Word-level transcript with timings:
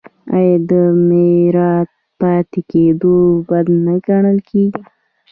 آیا 0.37 0.57
د 0.69 0.71
میرات 1.07 1.89
پاتې 2.19 2.59
کیدل 2.71 3.17
بد 3.47 3.67
نه 3.85 3.95
ګڼل 4.07 4.37
کیږي؟ 4.49 4.81